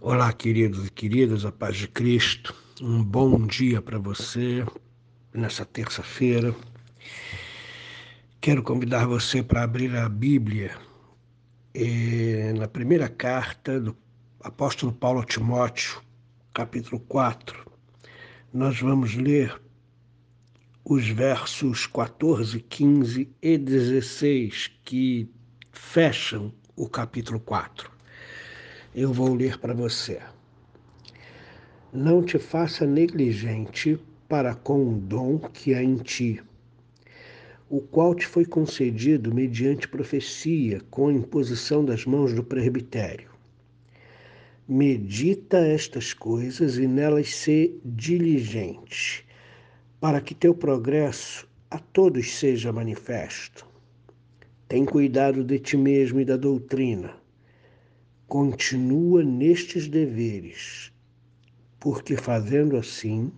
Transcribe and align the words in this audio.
Olá, 0.00 0.32
queridos 0.32 0.86
e 0.86 0.92
queridas, 0.92 1.44
a 1.44 1.50
paz 1.50 1.76
de 1.76 1.88
Cristo. 1.88 2.54
Um 2.80 3.02
bom 3.02 3.44
dia 3.48 3.82
para 3.82 3.98
você 3.98 4.64
nessa 5.34 5.64
terça-feira. 5.64 6.54
Quero 8.40 8.62
convidar 8.62 9.08
você 9.08 9.42
para 9.42 9.64
abrir 9.64 9.96
a 9.96 10.08
Bíblia 10.08 10.78
eh, 11.74 12.52
na 12.56 12.68
primeira 12.68 13.08
carta 13.08 13.80
do 13.80 13.96
apóstolo 14.40 14.92
Paulo 14.92 15.18
a 15.18 15.24
Timóteo, 15.24 16.00
capítulo 16.54 17.00
4. 17.00 17.68
Nós 18.54 18.80
vamos 18.80 19.16
ler 19.16 19.60
os 20.84 21.08
versos 21.08 21.88
14, 21.88 22.60
15 22.60 23.34
e 23.42 23.58
16 23.58 24.70
que 24.84 25.28
fecham 25.72 26.54
o 26.76 26.88
capítulo 26.88 27.40
4 27.40 27.97
eu 29.00 29.12
vou 29.12 29.32
ler 29.32 29.60
para 29.60 29.72
você. 29.72 30.18
Não 31.92 32.20
te 32.20 32.36
faça 32.36 32.84
negligente 32.84 33.96
para 34.28 34.56
com 34.56 34.88
o 34.88 34.98
dom 34.98 35.38
que 35.38 35.72
há 35.72 35.80
em 35.80 35.94
ti, 35.98 36.42
o 37.70 37.80
qual 37.80 38.12
te 38.12 38.26
foi 38.26 38.44
concedido 38.44 39.32
mediante 39.32 39.86
profecia, 39.86 40.80
com 40.90 41.12
imposição 41.12 41.84
das 41.84 42.04
mãos 42.04 42.34
do 42.34 42.42
presbitério. 42.42 43.30
Medita 44.66 45.58
estas 45.58 46.12
coisas 46.12 46.76
e 46.76 46.88
nelas 46.88 47.32
se 47.32 47.78
diligente, 47.84 49.24
para 50.00 50.20
que 50.20 50.34
teu 50.34 50.52
progresso 50.52 51.48
a 51.70 51.78
todos 51.78 52.32
seja 52.32 52.72
manifesto. 52.72 53.64
Tem 54.66 54.84
cuidado 54.84 55.44
de 55.44 55.60
ti 55.60 55.76
mesmo 55.76 56.18
e 56.18 56.24
da 56.24 56.36
doutrina 56.36 57.17
Continua 58.28 59.24
nestes 59.24 59.88
deveres, 59.88 60.92
porque 61.80 62.14
fazendo 62.14 62.76
assim 62.76 63.32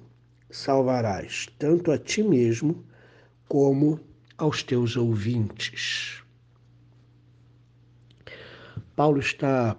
salvarás 0.50 1.46
tanto 1.60 1.92
a 1.92 1.96
ti 1.96 2.24
mesmo 2.24 2.84
como 3.46 4.00
aos 4.36 4.64
teus 4.64 4.96
ouvintes. 4.96 6.24
Paulo 8.96 9.20
está 9.20 9.76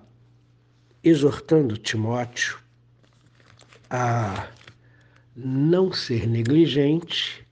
exortando 1.03 1.75
Timóteo 1.75 2.57
a 3.89 4.47
não 5.35 5.91
ser 5.91 6.25
negligente 6.25 7.45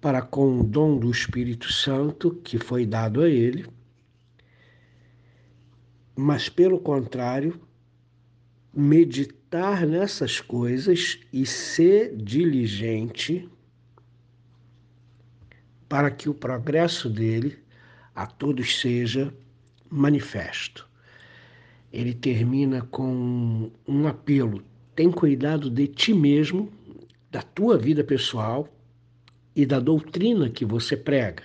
para 0.00 0.22
com 0.22 0.60
o 0.60 0.64
dom 0.64 0.96
do 0.96 1.10
Espírito 1.10 1.70
Santo 1.70 2.30
que 2.36 2.58
foi 2.58 2.86
dado 2.86 3.20
a 3.20 3.28
ele 3.28 3.75
mas 6.16 6.48
pelo 6.48 6.78
contrário, 6.78 7.60
meditar 8.74 9.86
nessas 9.86 10.40
coisas 10.40 11.20
e 11.30 11.44
ser 11.44 12.16
diligente 12.16 13.48
para 15.88 16.10
que 16.10 16.28
o 16.28 16.34
progresso 16.34 17.08
dele 17.08 17.58
a 18.14 18.26
todos 18.26 18.80
seja 18.80 19.32
manifesto. 19.90 20.88
Ele 21.92 22.14
termina 22.14 22.82
com 22.82 23.70
um 23.86 24.06
apelo: 24.08 24.64
tem 24.94 25.10
cuidado 25.10 25.70
de 25.70 25.86
ti 25.86 26.12
mesmo, 26.12 26.72
da 27.30 27.42
tua 27.42 27.78
vida 27.78 28.02
pessoal 28.02 28.68
e 29.54 29.64
da 29.64 29.78
doutrina 29.78 30.50
que 30.50 30.64
você 30.64 30.96
prega. 30.96 31.44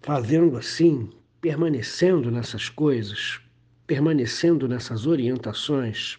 Fazendo 0.00 0.56
assim, 0.56 1.10
permanecendo 1.46 2.28
nessas 2.28 2.68
coisas, 2.68 3.40
permanecendo 3.86 4.66
nessas 4.66 5.06
orientações, 5.06 6.18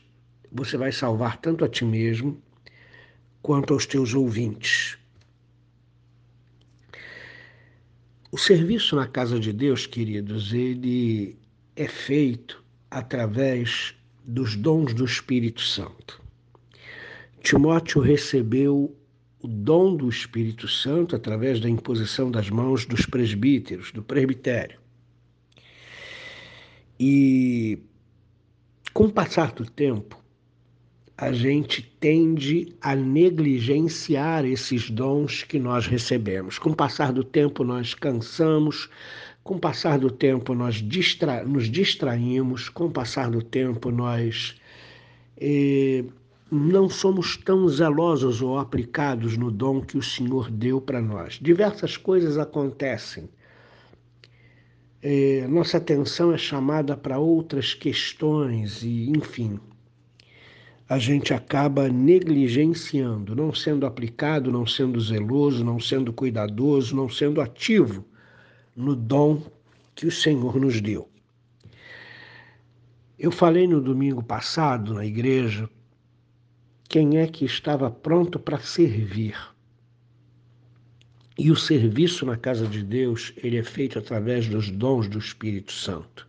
você 0.50 0.78
vai 0.78 0.90
salvar 0.90 1.36
tanto 1.42 1.66
a 1.66 1.68
ti 1.68 1.84
mesmo 1.84 2.42
quanto 3.42 3.74
aos 3.74 3.86
teus 3.86 4.14
ouvintes. 4.14 4.98
O 8.32 8.38
serviço 8.38 8.96
na 8.96 9.06
casa 9.06 9.38
de 9.38 9.52
Deus, 9.52 9.86
queridos, 9.86 10.54
ele 10.54 11.38
é 11.76 11.90
feito 11.90 12.64
através 12.90 13.94
dos 14.24 14.56
dons 14.56 14.94
do 14.94 15.04
Espírito 15.04 15.60
Santo. 15.62 16.22
Timóteo 17.44 18.00
recebeu 18.00 18.96
o 19.42 19.48
dom 19.50 19.94
do 19.94 20.08
Espírito 20.08 20.70
Santo 20.70 21.18
através 21.18 21.60
da 21.60 21.70
imposição 21.70 22.32
das 22.32 22.50
mãos 22.50 22.86
dos 22.86 23.06
presbíteros, 23.06 23.92
do 23.92 24.02
presbitério. 24.02 24.87
E 27.00 27.80
com 28.94 29.06
o 29.06 29.12
passar 29.12 29.52
do 29.52 29.64
tempo, 29.64 30.18
a 31.18 31.32
gente 31.32 31.82
tende 32.00 32.76
a 32.82 32.96
negligenciar 32.96 34.46
esses 34.46 34.90
dons 34.90 35.44
que 35.44 35.60
nós 35.60 35.88
recebemos. 35.88 36.60
Com 36.60 36.72
o 36.72 36.76
passar 36.76 37.12
do 37.12 37.24
tempo, 37.24 37.64
nós 37.64 37.94
cansamos, 37.94 38.90
com 39.44 39.56
o 39.56 39.60
passar 39.60 39.98
do 40.00 40.12
tempo, 40.12 40.54
nós 40.54 40.76
distra 40.76 41.44
nos 41.44 41.70
distraímos, 41.70 42.70
com 42.70 42.86
o 42.86 42.92
passar 42.92 43.32
do 43.32 43.42
tempo, 43.42 43.92
nós 43.92 44.56
eh, 45.40 46.04
não 46.52 46.90
somos 46.90 47.38
tão 47.38 47.68
zelosos 47.68 48.42
ou 48.42 48.58
aplicados 48.58 49.38
no 49.38 49.52
dom 49.52 49.82
que 49.82 49.98
o 49.98 50.04
Senhor 50.04 50.50
deu 50.50 50.80
para 50.80 51.02
nós. 51.02 51.40
Diversas 51.42 51.98
coisas 51.98 52.38
acontecem 52.38 53.30
é, 55.02 55.48
nossa 55.48 55.78
atenção 55.78 56.34
é 56.34 56.38
chamada 56.38 56.98
para 56.98 57.20
outras 57.20 57.74
questões 57.74 58.82
e, 58.84 59.10
enfim, 59.10 59.60
a 60.90 60.98
gente 60.98 61.34
acaba 61.34 61.90
negligenciando, 61.90 63.36
não 63.36 63.54
sendo 63.54 63.86
aplicado, 63.86 64.52
não 64.52 64.66
sendo 64.66 65.00
zeloso, 65.00 65.64
não 65.64 65.80
sendo 65.80 66.14
cuidadoso, 66.14 66.96
não 66.96 67.10
sendo 67.10 67.42
ativo 67.42 68.06
no 68.76 68.96
dom 68.96 69.42
que 69.94 70.08
o 70.08 70.12
Senhor 70.12 70.60
nos 70.60 70.80
deu. 70.80 71.10
Eu 73.20 73.32
falei 73.32 73.68
no 73.68 73.82
domingo 73.82 74.24
passado 74.24 74.94
na 74.94 75.06
igreja 75.06 75.70
quem 76.88 77.18
é 77.18 77.28
que 77.28 77.44
estava 77.44 77.90
pronto 77.92 78.40
para 78.40 78.60
servir. 78.60 79.36
E 81.38 81.52
o 81.52 81.56
serviço 81.56 82.26
na 82.26 82.36
casa 82.36 82.66
de 82.66 82.82
Deus, 82.82 83.32
ele 83.38 83.58
é 83.58 83.64
feito 83.64 84.00
através 84.00 84.48
dos 84.48 84.72
dons 84.72 85.08
do 85.08 85.20
Espírito 85.20 85.72
Santo. 85.72 86.28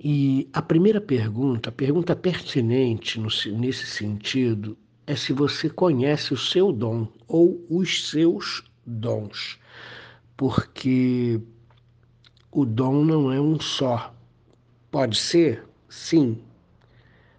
E 0.00 0.48
a 0.52 0.60
primeira 0.60 1.00
pergunta, 1.00 1.68
a 1.68 1.72
pergunta 1.72 2.16
pertinente 2.16 3.20
no, 3.20 3.28
nesse 3.58 3.86
sentido, 3.86 4.76
é 5.06 5.14
se 5.14 5.32
você 5.32 5.70
conhece 5.70 6.34
o 6.34 6.36
seu 6.36 6.72
dom 6.72 7.06
ou 7.28 7.64
os 7.70 8.08
seus 8.08 8.64
dons. 8.84 9.58
Porque 10.36 11.40
o 12.50 12.64
dom 12.64 13.04
não 13.04 13.30
é 13.30 13.40
um 13.40 13.60
só. 13.60 14.12
Pode 14.90 15.16
ser, 15.16 15.64
sim, 15.88 16.42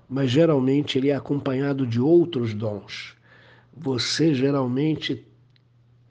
mas 0.07 0.31
geralmente 0.31 0.97
ele 0.97 1.09
é 1.09 1.15
acompanhado 1.15 1.85
de 1.85 1.99
outros 1.99 2.53
dons. 2.53 3.17
Você 3.73 4.33
geralmente 4.35 5.25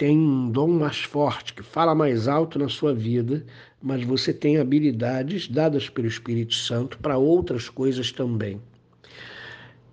tem 0.00 0.16
um 0.16 0.50
dom 0.50 0.68
mais 0.78 1.00
forte, 1.00 1.52
que 1.52 1.62
fala 1.62 1.94
mais 1.94 2.26
alto 2.26 2.58
na 2.58 2.70
sua 2.70 2.94
vida, 2.94 3.44
mas 3.82 4.02
você 4.02 4.32
tem 4.32 4.56
habilidades 4.56 5.46
dadas 5.46 5.90
pelo 5.90 6.08
Espírito 6.08 6.54
Santo 6.54 6.98
para 7.00 7.18
outras 7.18 7.68
coisas 7.68 8.10
também. 8.10 8.58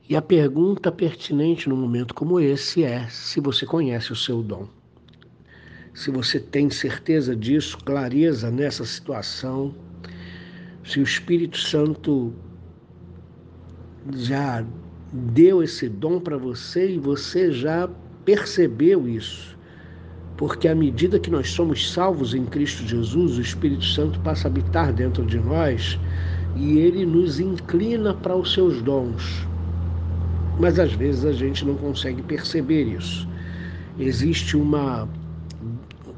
E 0.07 0.15
a 0.15 0.21
pergunta 0.21 0.93
pertinente 0.93 1.67
num 1.67 1.75
momento 1.75 2.13
como 2.13 2.39
esse 2.39 2.85
é 2.85 3.05
se 3.09 3.41
você 3.41 3.65
conhece 3.65 4.13
o 4.13 4.15
seu 4.15 4.41
dom. 4.41 4.69
Se 5.93 6.09
você 6.09 6.39
tem 6.39 6.69
certeza 6.69 7.35
disso, 7.35 7.77
clareza 7.79 8.49
nessa 8.49 8.85
situação, 8.85 9.75
se 10.85 11.01
o 11.01 11.03
Espírito 11.03 11.57
Santo 11.57 12.33
já 14.15 14.65
deu 15.11 15.61
esse 15.61 15.89
dom 15.89 16.17
para 16.17 16.37
você 16.37 16.91
e 16.91 16.97
você 16.97 17.51
já 17.51 17.89
percebeu 18.23 19.05
isso 19.05 19.56
porque 20.37 20.67
à 20.67 20.75
medida 20.75 21.19
que 21.19 21.31
nós 21.31 21.49
somos 21.49 21.91
salvos 21.91 22.35
em 22.35 22.45
Cristo 22.45 22.85
Jesus, 22.85 23.37
o 23.37 23.41
Espírito 23.41 23.83
Santo 23.83 24.19
passa 24.19 24.47
a 24.47 24.51
habitar 24.51 24.93
dentro 24.93 25.25
de 25.25 25.39
nós 25.39 25.99
e 26.55 26.77
ele 26.77 27.05
nos 27.05 27.39
inclina 27.39 28.13
para 28.13 28.35
os 28.35 28.53
seus 28.53 28.81
dons. 28.83 29.47
Mas 30.59 30.77
às 30.79 30.93
vezes 30.93 31.25
a 31.25 31.31
gente 31.31 31.65
não 31.65 31.75
consegue 31.75 32.21
perceber 32.21 32.83
isso. 32.83 33.27
Existe 33.99 34.55
uma 34.55 35.09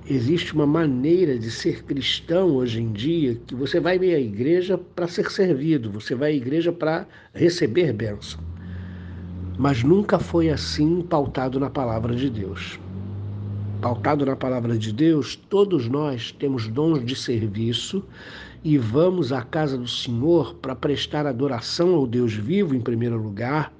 existe 0.06 0.56
uma 0.56 0.66
maneira 0.66 1.38
de 1.38 1.52
ser 1.52 1.84
cristão 1.84 2.56
hoje 2.56 2.82
em 2.82 2.92
dia 2.92 3.36
que 3.46 3.54
você 3.54 3.80
vai 3.80 3.98
à 3.98 4.20
igreja 4.20 4.76
para 4.78 5.08
ser 5.08 5.30
servido, 5.32 5.92
você 5.92 6.16
vai 6.16 6.32
à 6.32 6.34
igreja 6.34 6.72
para 6.72 7.08
receber 7.32 7.94
bênção. 7.94 8.40
Mas 9.58 9.84
nunca 9.84 10.18
foi 10.18 10.50
assim 10.50 11.02
pautado 11.04 11.60
na 11.60 11.70
palavra 11.70 12.16
de 12.16 12.28
Deus. 12.28 12.80
Pautado 13.80 14.26
na 14.26 14.36
palavra 14.36 14.78
de 14.78 14.92
Deus, 14.92 15.36
todos 15.36 15.88
nós 15.88 16.34
temos 16.34 16.68
dons 16.68 17.06
de 17.06 17.16
serviço 17.16 18.04
e 18.62 18.78
vamos 18.78 19.32
à 19.32 19.42
casa 19.42 19.78
do 19.78 19.88
Senhor 19.88 20.56
para 20.56 20.76
prestar 20.76 21.26
adoração 21.26 21.96
ao 21.96 22.06
Deus 22.06 22.34
vivo, 22.34 22.76
em 22.76 22.82
primeiro 22.82 23.18
lugar, 23.18 23.74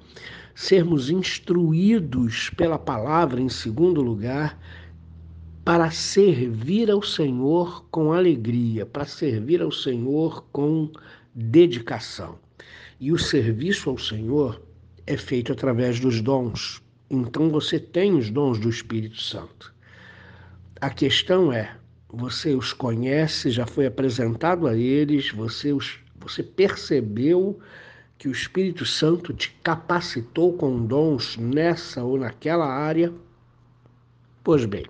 sermos 0.54 1.10
instruídos 1.10 2.48
pela 2.56 2.78
palavra, 2.78 3.42
em 3.42 3.48
segundo 3.50 4.00
lugar, 4.00 4.58
para 5.62 5.90
servir 5.90 6.90
ao 6.90 7.02
Senhor 7.02 7.84
com 7.90 8.12
alegria, 8.12 8.86
para 8.86 9.04
servir 9.04 9.60
ao 9.60 9.70
Senhor 9.70 10.44
com 10.50 10.90
dedicação. 11.34 12.38
E 12.98 13.12
o 13.12 13.18
serviço 13.18 13.90
ao 13.90 13.98
Senhor 13.98 14.62
é 15.06 15.16
feito 15.16 15.52
através 15.52 16.00
dos 16.00 16.22
dons. 16.22 16.82
Então 17.10 17.50
você 17.50 17.78
tem 17.78 18.14
os 18.14 18.30
dons 18.30 18.58
do 18.58 18.70
Espírito 18.70 19.20
Santo. 19.20 19.74
A 20.80 20.88
questão 20.88 21.52
é: 21.52 21.76
você 22.08 22.54
os 22.54 22.72
conhece, 22.72 23.50
já 23.50 23.66
foi 23.66 23.84
apresentado 23.84 24.66
a 24.66 24.74
eles, 24.74 25.30
você, 25.30 25.72
os, 25.72 25.98
você 26.18 26.42
percebeu 26.42 27.60
que 28.16 28.28
o 28.28 28.32
Espírito 28.32 28.86
Santo 28.86 29.34
te 29.34 29.50
capacitou 29.62 30.54
com 30.54 30.86
dons 30.86 31.36
nessa 31.36 32.02
ou 32.02 32.18
naquela 32.18 32.66
área? 32.66 33.12
Pois 34.42 34.64
bem, 34.64 34.86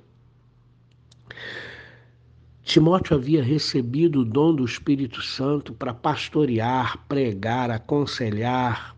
Timóteo 2.62 3.16
havia 3.16 3.42
recebido 3.42 4.20
o 4.20 4.24
dom 4.24 4.54
do 4.54 4.64
Espírito 4.64 5.20
Santo 5.20 5.74
para 5.74 5.92
pastorear, 5.92 6.98
pregar, 7.08 7.68
aconselhar, 7.68 8.96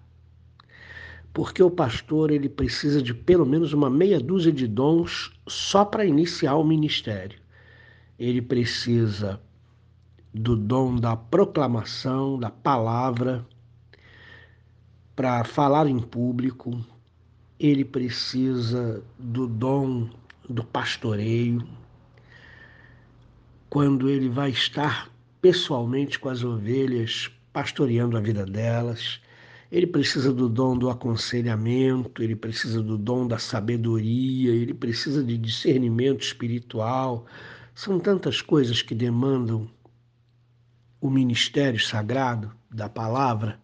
porque 1.32 1.62
o 1.62 1.70
pastor 1.70 2.30
ele 2.30 2.48
precisa 2.48 3.02
de 3.02 3.14
pelo 3.14 3.46
menos 3.46 3.72
uma 3.72 3.88
meia 3.88 4.20
dúzia 4.20 4.52
de 4.52 4.66
dons 4.66 5.32
só 5.46 5.84
para 5.84 6.04
iniciar 6.04 6.56
o 6.56 6.64
ministério. 6.64 7.38
Ele 8.18 8.42
precisa 8.42 9.40
do 10.32 10.56
dom 10.56 10.96
da 10.96 11.16
proclamação, 11.16 12.38
da 12.38 12.50
palavra, 12.50 13.46
para 15.16 15.44
falar 15.44 15.86
em 15.86 15.98
público, 15.98 16.78
ele 17.58 17.84
precisa 17.84 19.02
do 19.18 19.46
dom 19.46 20.08
do 20.48 20.64
pastoreio, 20.64 21.66
quando 23.68 24.08
ele 24.08 24.28
vai 24.28 24.50
estar 24.50 25.10
pessoalmente 25.40 26.18
com 26.18 26.28
as 26.28 26.42
ovelhas, 26.44 27.30
pastoreando 27.52 28.16
a 28.16 28.20
vida 28.20 28.44
delas 28.44 29.20
ele 29.72 29.86
precisa 29.86 30.30
do 30.30 30.50
dom 30.50 30.76
do 30.76 30.90
aconselhamento, 30.90 32.22
ele 32.22 32.36
precisa 32.36 32.82
do 32.82 32.98
dom 32.98 33.26
da 33.26 33.38
sabedoria, 33.38 34.52
ele 34.52 34.74
precisa 34.74 35.24
de 35.24 35.38
discernimento 35.38 36.20
espiritual. 36.20 37.24
São 37.74 37.98
tantas 37.98 38.42
coisas 38.42 38.82
que 38.82 38.94
demandam 38.94 39.66
o 41.00 41.08
ministério 41.08 41.80
sagrado 41.80 42.52
da 42.70 42.86
palavra. 42.86 43.58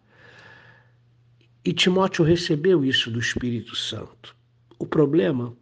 E 1.63 1.71
Timóteo 1.71 2.25
recebeu 2.25 2.83
isso 2.83 3.11
do 3.11 3.19
Espírito 3.19 3.75
Santo. 3.75 4.35
O 4.79 4.87
problema 4.87 5.55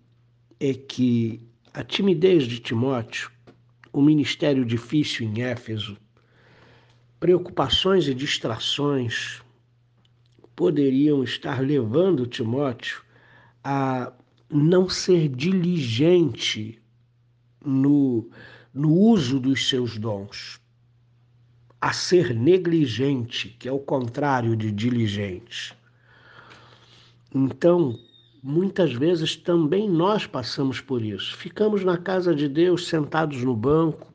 é 0.62 0.74
que 0.74 1.46
a 1.74 1.84
timidez 1.84 2.46
de 2.46 2.60
Timóteo, 2.60 3.30
o 3.92 4.02
ministério 4.02 4.64
difícil 4.64 5.28
em 5.28 5.42
Éfeso, 5.42 5.98
preocupações 7.20 8.08
e 8.08 8.14
distrações, 8.14 9.42
poderiam 10.58 11.24
estar 11.24 11.62
levando 11.62 12.26
Timóteo 12.26 13.04
a 13.64 14.12
não 14.50 14.90
ser 14.90 15.30
diligente 15.30 16.82
no, 17.64 18.28
no 18.74 18.92
uso 18.92 19.40
dos 19.40 19.70
seus 19.70 20.00
dons, 20.00 20.60
a 21.80 21.94
ser 21.94 22.34
negligente, 22.34 23.56
que 23.60 23.70
é 23.70 23.72
o 23.72 23.78
contrário 23.78 24.56
de 24.56 24.72
diligente. 24.72 25.78
Então, 27.36 28.00
muitas 28.42 28.92
vezes 28.92 29.36
também 29.36 29.88
nós 29.88 30.26
passamos 30.26 30.82
por 30.82 31.04
isso. 31.04 31.38
Ficamos 31.38 31.84
na 31.84 32.00
casa 32.00 32.34
de 32.34 32.50
Deus, 32.50 32.88
sentados 32.88 33.44
no 33.44 33.56
banco, 33.56 34.12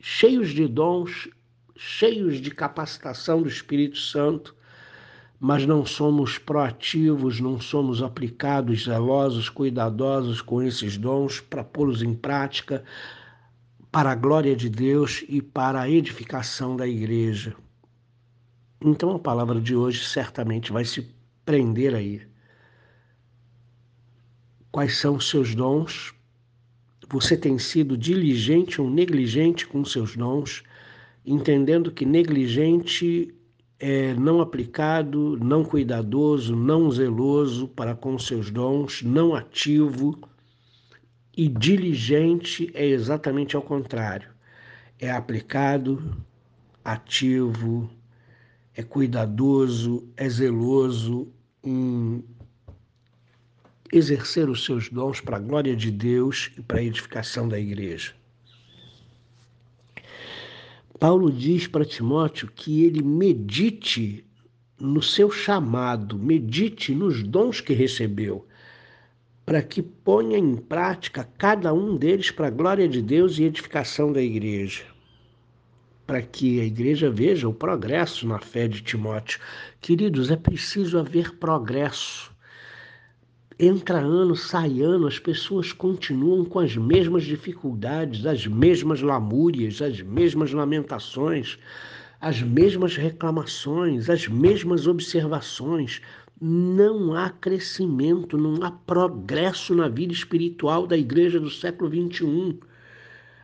cheios 0.00 0.50
de 0.50 0.68
dons, 0.68 1.28
cheios 1.74 2.40
de 2.40 2.52
capacitação 2.52 3.42
do 3.42 3.48
Espírito 3.48 3.98
Santo, 3.98 4.56
mas 5.40 5.64
não 5.64 5.86
somos 5.86 6.36
proativos, 6.36 7.40
não 7.40 7.60
somos 7.60 8.02
aplicados, 8.02 8.84
zelosos, 8.84 9.48
cuidadosos 9.48 10.40
com 10.40 10.62
esses 10.62 10.96
dons 10.96 11.40
para 11.40 11.62
pô-los 11.62 12.02
em 12.02 12.14
prática 12.14 12.82
para 13.90 14.10
a 14.10 14.14
glória 14.14 14.54
de 14.54 14.68
Deus 14.68 15.24
e 15.28 15.40
para 15.40 15.80
a 15.80 15.90
edificação 15.90 16.76
da 16.76 16.86
igreja. 16.86 17.54
Então 18.80 19.12
a 19.12 19.18
palavra 19.18 19.60
de 19.60 19.74
hoje 19.74 20.04
certamente 20.04 20.72
vai 20.72 20.84
se 20.84 21.14
prender 21.44 21.94
aí. 21.94 22.22
Quais 24.70 24.98
são 24.98 25.16
os 25.16 25.28
seus 25.28 25.54
dons? 25.54 26.12
Você 27.08 27.36
tem 27.36 27.58
sido 27.58 27.96
diligente 27.96 28.80
ou 28.80 28.90
negligente 28.90 29.66
com 29.66 29.84
seus 29.84 30.14
dons, 30.14 30.62
entendendo 31.24 31.90
que 31.90 32.04
negligente 32.04 33.34
é, 33.78 34.12
não 34.14 34.40
aplicado, 34.40 35.38
não 35.38 35.64
cuidadoso, 35.64 36.56
não 36.56 36.90
zeloso 36.90 37.68
para 37.68 37.94
com 37.94 38.18
seus 38.18 38.50
dons, 38.50 39.02
não 39.02 39.34
ativo 39.34 40.18
e 41.36 41.48
diligente 41.48 42.70
é 42.74 42.84
exatamente 42.84 43.54
ao 43.54 43.62
contrário. 43.62 44.28
É 44.98 45.10
aplicado, 45.10 46.16
ativo, 46.84 47.88
é 48.74 48.82
cuidadoso, 48.82 50.08
é 50.16 50.28
zeloso 50.28 51.28
em 51.62 52.24
exercer 53.92 54.48
os 54.50 54.64
seus 54.64 54.88
dons 54.88 55.20
para 55.20 55.36
a 55.36 55.40
glória 55.40 55.76
de 55.76 55.92
Deus 55.92 56.50
e 56.58 56.62
para 56.62 56.80
a 56.80 56.82
edificação 56.82 57.48
da 57.48 57.58
igreja. 57.58 58.12
Paulo 60.98 61.30
diz 61.30 61.68
para 61.68 61.84
Timóteo 61.84 62.50
que 62.52 62.84
ele 62.84 63.02
medite 63.02 64.24
no 64.80 65.00
seu 65.00 65.30
chamado, 65.30 66.18
medite 66.18 66.92
nos 66.92 67.22
dons 67.22 67.60
que 67.60 67.72
recebeu, 67.72 68.46
para 69.46 69.62
que 69.62 69.80
ponha 69.80 70.36
em 70.36 70.56
prática 70.56 71.28
cada 71.38 71.72
um 71.72 71.96
deles 71.96 72.30
para 72.32 72.48
a 72.48 72.50
glória 72.50 72.88
de 72.88 73.00
Deus 73.00 73.38
e 73.38 73.44
edificação 73.44 74.12
da 74.12 74.20
igreja. 74.20 74.84
Para 76.04 76.20
que 76.20 76.60
a 76.60 76.64
igreja 76.64 77.10
veja 77.10 77.48
o 77.48 77.54
progresso 77.54 78.26
na 78.26 78.40
fé 78.40 78.66
de 78.66 78.82
Timóteo. 78.82 79.40
Queridos, 79.80 80.30
é 80.30 80.36
preciso 80.36 80.98
haver 80.98 81.36
progresso. 81.36 82.34
Entra 83.60 83.98
ano, 83.98 84.36
sai 84.36 84.82
ano, 84.82 85.08
as 85.08 85.18
pessoas 85.18 85.72
continuam 85.72 86.44
com 86.44 86.60
as 86.60 86.76
mesmas 86.76 87.24
dificuldades, 87.24 88.24
as 88.24 88.46
mesmas 88.46 89.02
lamúrias, 89.02 89.82
as 89.82 90.00
mesmas 90.00 90.52
lamentações, 90.52 91.58
as 92.20 92.40
mesmas 92.40 92.96
reclamações, 92.96 94.08
as 94.08 94.28
mesmas 94.28 94.86
observações. 94.86 96.00
Não 96.40 97.12
há 97.16 97.30
crescimento, 97.30 98.38
não 98.38 98.62
há 98.62 98.70
progresso 98.70 99.74
na 99.74 99.88
vida 99.88 100.12
espiritual 100.12 100.86
da 100.86 100.96
igreja 100.96 101.40
do 101.40 101.50
século 101.50 101.90
XXI. 101.90 102.60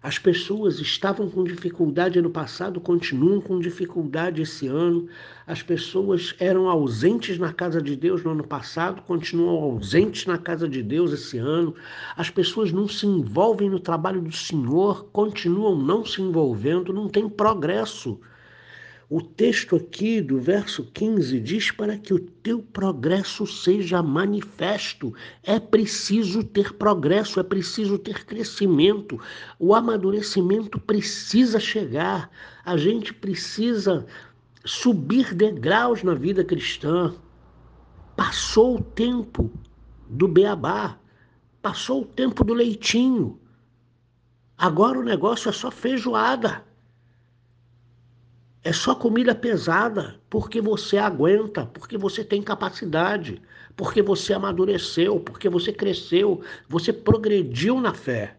As 0.04 0.18
pessoas 0.18 0.80
estavam 0.80 1.30
com 1.30 1.42
dificuldade 1.42 2.18
ano 2.18 2.28
passado, 2.28 2.78
continuam 2.78 3.40
com 3.40 3.58
dificuldade 3.58 4.42
esse 4.42 4.66
ano. 4.66 5.08
As 5.46 5.62
pessoas 5.62 6.34
eram 6.38 6.68
ausentes 6.68 7.38
na 7.38 7.54
casa 7.54 7.80
de 7.80 7.96
Deus 7.96 8.22
no 8.22 8.32
ano 8.32 8.46
passado, 8.46 9.00
continuam 9.00 9.56
ausentes 9.56 10.26
na 10.26 10.36
casa 10.36 10.68
de 10.68 10.82
Deus 10.82 11.10
esse 11.10 11.38
ano. 11.38 11.74
As 12.18 12.28
pessoas 12.28 12.70
não 12.70 12.86
se 12.86 13.06
envolvem 13.06 13.70
no 13.70 13.80
trabalho 13.80 14.20
do 14.20 14.30
Senhor, 14.30 15.06
continuam 15.10 15.74
não 15.74 16.04
se 16.04 16.20
envolvendo, 16.20 16.92
não 16.92 17.08
tem 17.08 17.26
progresso. 17.26 18.20
O 19.08 19.20
texto 19.20 19.76
aqui 19.76 20.22
do 20.22 20.40
verso 20.40 20.84
15 20.84 21.38
diz 21.40 21.70
para 21.70 21.98
que 21.98 22.14
o 22.14 22.18
teu 22.18 22.62
progresso 22.62 23.46
seja 23.46 24.02
manifesto. 24.02 25.14
É 25.42 25.60
preciso 25.60 26.42
ter 26.42 26.72
progresso, 26.72 27.38
é 27.38 27.42
preciso 27.42 27.98
ter 27.98 28.24
crescimento. 28.24 29.20
O 29.58 29.74
amadurecimento 29.74 30.80
precisa 30.80 31.60
chegar. 31.60 32.30
A 32.64 32.76
gente 32.78 33.12
precisa 33.12 34.06
subir 34.64 35.34
degraus 35.34 36.02
na 36.02 36.14
vida 36.14 36.42
cristã. 36.42 37.14
Passou 38.16 38.76
o 38.76 38.82
tempo 38.82 39.50
do 40.08 40.26
beabá, 40.26 40.98
passou 41.60 42.02
o 42.02 42.06
tempo 42.06 42.42
do 42.42 42.54
leitinho. 42.54 43.38
Agora 44.56 44.98
o 44.98 45.04
negócio 45.04 45.50
é 45.50 45.52
só 45.52 45.70
feijoada. 45.70 46.64
É 48.66 48.72
só 48.72 48.94
comida 48.94 49.34
pesada, 49.34 50.18
porque 50.30 50.58
você 50.58 50.96
aguenta, 50.96 51.66
porque 51.66 51.98
você 51.98 52.24
tem 52.24 52.40
capacidade, 52.40 53.42
porque 53.76 54.00
você 54.00 54.32
amadureceu, 54.32 55.20
porque 55.20 55.50
você 55.50 55.70
cresceu, 55.70 56.42
você 56.66 56.90
progrediu 56.90 57.78
na 57.78 57.92
fé. 57.92 58.38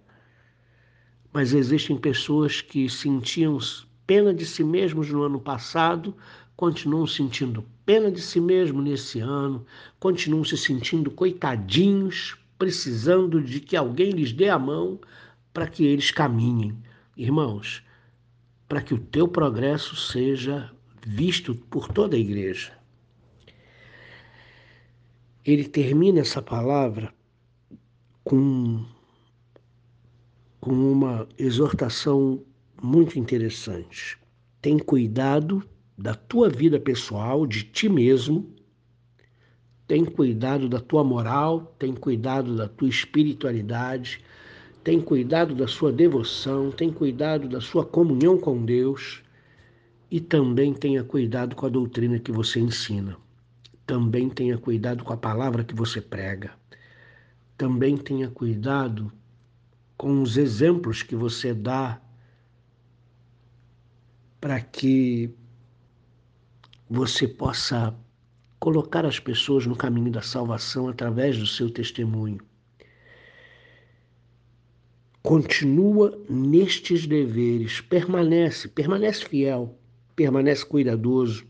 Mas 1.31 1.53
existem 1.53 1.95
pessoas 1.95 2.59
que 2.59 2.89
sentiam 2.89 3.59
pena 4.07 4.33
de 4.33 4.47
si 4.47 4.63
mesmos 4.63 5.11
no 5.11 5.21
ano 5.21 5.39
passado, 5.39 6.15
continuam 6.55 7.05
sentindo 7.05 7.63
pena 7.85 8.11
de 8.11 8.19
si 8.19 8.39
mesmo 8.39 8.81
nesse 8.81 9.19
ano, 9.19 9.63
continuam 9.99 10.43
se 10.43 10.57
sentindo 10.57 11.11
coitadinhos, 11.11 12.35
precisando 12.57 13.39
de 13.39 13.59
que 13.59 13.77
alguém 13.77 14.09
lhes 14.09 14.33
dê 14.33 14.49
a 14.49 14.57
mão 14.57 14.99
para 15.53 15.67
que 15.67 15.85
eles 15.85 16.09
caminhem. 16.09 16.75
Irmãos, 17.15 17.83
para 18.67 18.81
que 18.81 18.93
o 18.93 18.99
teu 18.99 19.27
progresso 19.27 19.95
seja 19.95 20.71
visto 21.05 21.55
por 21.55 21.87
toda 21.87 22.15
a 22.15 22.19
igreja. 22.19 22.73
Ele 25.43 25.65
termina 25.65 26.19
essa 26.19 26.41
palavra 26.41 27.13
com, 28.23 28.83
com 30.59 30.71
uma 30.71 31.27
exortação 31.37 32.43
muito 32.81 33.19
interessante. 33.19 34.17
Tem 34.61 34.79
cuidado 34.79 35.63
da 35.95 36.15
tua 36.15 36.49
vida 36.49 36.79
pessoal, 36.79 37.45
de 37.45 37.63
ti 37.63 37.87
mesmo, 37.87 38.53
tem 39.87 40.03
cuidado 40.03 40.67
da 40.67 40.79
tua 40.79 41.03
moral, 41.03 41.75
tem 41.77 41.93
cuidado 41.93 42.55
da 42.55 42.67
tua 42.67 42.89
espiritualidade, 42.89 44.23
tem 44.85 45.01
cuidado 45.01 45.55
da 45.55 45.67
sua 45.67 45.91
devoção, 45.91 46.69
tem 46.69 46.93
cuidado 46.93 47.49
da 47.49 47.59
sua 47.59 47.83
comunhão 47.83 48.37
com 48.37 48.63
Deus 48.63 49.23
e 50.11 50.21
também 50.21 50.75
tenha 50.75 51.03
cuidado 51.03 51.55
com 51.55 51.65
a 51.65 51.69
doutrina 51.69 52.19
que 52.19 52.31
você 52.31 52.59
ensina. 52.59 53.17
Também 53.83 54.29
tenha 54.29 54.59
cuidado 54.59 55.03
com 55.03 55.11
a 55.11 55.17
palavra 55.17 55.63
que 55.63 55.73
você 55.73 55.99
prega. 55.99 56.53
Também 57.57 57.97
tenha 57.97 58.29
cuidado 58.29 59.11
com 59.97 60.21
os 60.21 60.37
exemplos 60.37 61.01
que 61.01 61.15
você 61.15 61.51
dá 61.51 61.99
para 64.39 64.61
que 64.61 65.33
você 66.87 67.27
possa 67.27 67.97
colocar 68.59 69.03
as 69.03 69.19
pessoas 69.19 69.65
no 69.65 69.75
caminho 69.75 70.11
da 70.11 70.21
salvação 70.21 70.87
através 70.87 71.39
do 71.39 71.47
seu 71.47 71.71
testemunho. 71.71 72.39
Continua 75.25 76.15
nestes 76.29 77.07
deveres, 77.07 77.81
permanece, 77.81 78.67
permanece 78.67 79.25
fiel, 79.25 79.75
permanece 80.15 80.63
cuidadoso, 80.63 81.47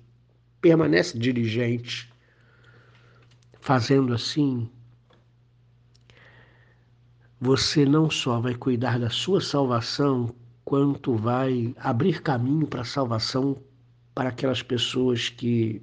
permanece 0.61 1.19
diligente. 1.19 2.09
Fazendo 3.59 4.13
assim, 4.13 4.69
você 7.37 7.85
não 7.85 8.09
só 8.09 8.39
vai 8.39 8.55
cuidar 8.55 8.97
da 8.97 9.09
sua 9.09 9.41
salvação, 9.41 10.33
quanto 10.63 11.13
vai 11.13 11.75
abrir 11.77 12.21
caminho 12.21 12.67
para 12.67 12.79
a 12.79 12.85
salvação 12.85 13.61
para 14.13 14.29
aquelas 14.29 14.63
pessoas 14.63 15.27
que 15.27 15.81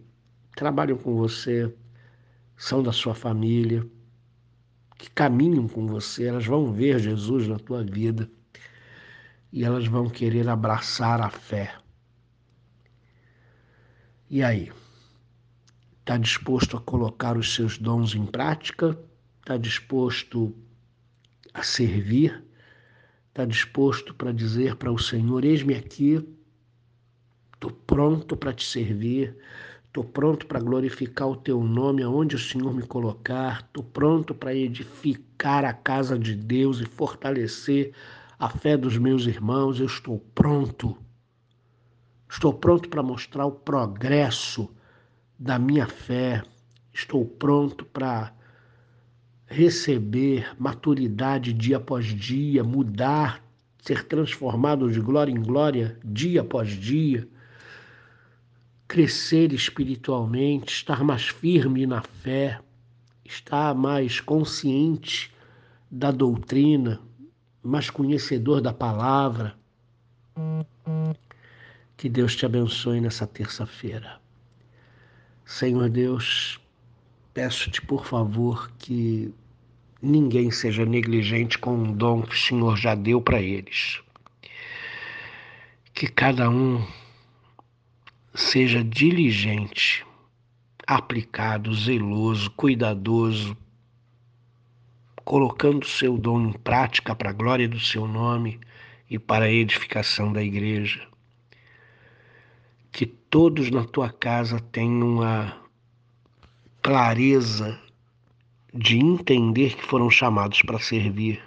trabalham 0.56 0.96
com 0.96 1.14
você, 1.14 1.70
são 2.56 2.82
da 2.82 2.90
sua 2.90 3.14
família 3.14 3.86
que 5.02 5.10
caminham 5.10 5.66
com 5.66 5.84
você, 5.88 6.26
elas 6.26 6.46
vão 6.46 6.72
ver 6.72 7.00
Jesus 7.00 7.48
na 7.48 7.58
tua 7.58 7.82
vida 7.82 8.30
e 9.52 9.64
elas 9.64 9.84
vão 9.88 10.08
querer 10.08 10.48
abraçar 10.48 11.20
a 11.20 11.28
fé. 11.28 11.74
E 14.30 14.44
aí? 14.44 14.70
Está 15.98 16.16
disposto 16.16 16.76
a 16.76 16.80
colocar 16.80 17.36
os 17.36 17.52
seus 17.52 17.78
dons 17.78 18.14
em 18.14 18.24
prática? 18.24 18.96
Está 19.40 19.56
disposto 19.56 20.54
a 21.52 21.64
servir? 21.64 22.40
Está 23.30 23.44
disposto 23.44 24.14
para 24.14 24.30
dizer 24.30 24.76
para 24.76 24.92
o 24.92 24.98
Senhor: 24.98 25.44
Eis-me 25.44 25.74
aqui, 25.74 26.24
estou 27.54 27.72
pronto 27.72 28.36
para 28.36 28.52
te 28.52 28.64
servir, 28.64 29.36
Estou 29.92 30.04
pronto 30.04 30.46
para 30.46 30.58
glorificar 30.58 31.28
o 31.28 31.36
teu 31.36 31.62
nome 31.62 32.02
aonde 32.02 32.34
o 32.34 32.38
Senhor 32.38 32.72
me 32.72 32.80
colocar. 32.80 33.60
Estou 33.60 33.84
pronto 33.84 34.34
para 34.34 34.54
edificar 34.54 35.66
a 35.66 35.74
casa 35.74 36.18
de 36.18 36.34
Deus 36.34 36.80
e 36.80 36.86
fortalecer 36.86 37.92
a 38.38 38.48
fé 38.48 38.74
dos 38.74 38.96
meus 38.96 39.26
irmãos. 39.26 39.78
Eu 39.78 39.84
estou 39.84 40.18
pronto. 40.34 40.96
Estou 42.26 42.54
pronto 42.54 42.88
para 42.88 43.02
mostrar 43.02 43.44
o 43.44 43.52
progresso 43.52 44.74
da 45.38 45.58
minha 45.58 45.86
fé. 45.86 46.42
Estou 46.90 47.26
pronto 47.26 47.84
para 47.84 48.32
receber 49.44 50.56
maturidade 50.58 51.52
dia 51.52 51.76
após 51.76 52.06
dia, 52.06 52.64
mudar, 52.64 53.44
ser 53.82 54.04
transformado 54.04 54.90
de 54.90 55.00
glória 55.00 55.30
em 55.30 55.42
glória 55.42 55.98
dia 56.02 56.40
após 56.40 56.70
dia 56.70 57.28
crescer 58.92 59.54
espiritualmente, 59.54 60.74
estar 60.74 61.02
mais 61.02 61.26
firme 61.26 61.86
na 61.86 62.02
fé, 62.02 62.60
estar 63.24 63.74
mais 63.74 64.20
consciente 64.20 65.32
da 65.90 66.10
doutrina, 66.10 67.00
mais 67.62 67.88
conhecedor 67.88 68.60
da 68.60 68.70
palavra. 68.70 69.56
Que 71.96 72.06
Deus 72.06 72.36
te 72.36 72.44
abençoe 72.44 73.00
nessa 73.00 73.26
terça-feira. 73.26 74.20
Senhor 75.46 75.88
Deus, 75.88 76.60
peço-te 77.32 77.80
por 77.80 78.04
favor 78.04 78.70
que 78.72 79.32
ninguém 80.02 80.50
seja 80.50 80.84
negligente 80.84 81.58
com 81.58 81.82
o 81.82 81.92
dom 81.94 82.20
que 82.20 82.34
o 82.34 82.38
Senhor 82.38 82.76
já 82.76 82.94
deu 82.94 83.22
para 83.22 83.40
eles. 83.40 84.02
Que 85.94 86.08
cada 86.08 86.50
um 86.50 86.86
seja 88.34 88.82
diligente, 88.82 90.06
aplicado, 90.86 91.74
zeloso, 91.74 92.50
cuidadoso, 92.52 93.56
colocando 95.22 95.84
o 95.84 95.88
seu 95.88 96.16
dom 96.16 96.48
em 96.48 96.52
prática 96.52 97.14
para 97.14 97.30
a 97.30 97.34
glória 97.34 97.68
do 97.68 97.78
seu 97.78 98.06
nome 98.08 98.58
e 99.08 99.18
para 99.18 99.44
a 99.44 99.52
edificação 99.52 100.32
da 100.32 100.42
igreja. 100.42 101.06
Que 102.90 103.04
todos 103.04 103.70
na 103.70 103.84
tua 103.84 104.10
casa 104.10 104.58
tenham 104.58 105.22
a 105.22 105.54
clareza 106.80 107.78
de 108.72 108.98
entender 108.98 109.76
que 109.76 109.84
foram 109.84 110.10
chamados 110.10 110.62
para 110.62 110.78
servir. 110.78 111.42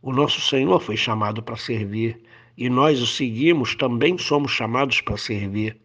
O 0.00 0.12
nosso 0.12 0.40
Senhor 0.40 0.80
foi 0.80 0.96
chamado 0.96 1.42
para 1.42 1.56
servir 1.56 2.22
e 2.56 2.70
nós 2.70 3.00
o 3.00 3.06
seguimos, 3.06 3.74
também 3.74 4.16
somos 4.16 4.52
chamados 4.52 5.00
para 5.00 5.16
servir 5.16 5.76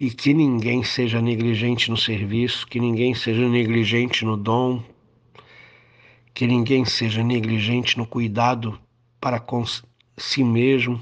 e 0.00 0.10
que 0.10 0.32
ninguém 0.32 0.82
seja 0.82 1.20
negligente 1.20 1.90
no 1.90 1.96
serviço, 1.96 2.66
que 2.66 2.80
ninguém 2.80 3.14
seja 3.14 3.46
negligente 3.46 4.24
no 4.24 4.34
dom, 4.34 4.82
que 6.32 6.46
ninguém 6.46 6.86
seja 6.86 7.22
negligente 7.22 7.98
no 7.98 8.06
cuidado 8.06 8.80
para 9.20 9.38
com 9.38 9.62
si 10.16 10.42
mesmo, 10.42 10.98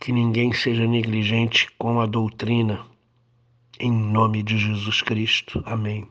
que 0.00 0.10
ninguém 0.10 0.52
seja 0.52 0.84
negligente 0.84 1.70
com 1.78 2.00
a 2.00 2.06
doutrina. 2.06 2.84
Em 3.78 3.92
nome 3.92 4.42
de 4.42 4.58
Jesus 4.58 5.00
Cristo. 5.00 5.62
Amém. 5.64 6.08